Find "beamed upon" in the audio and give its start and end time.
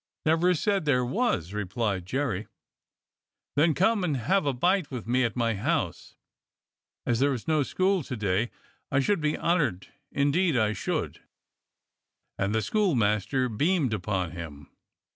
13.47-14.31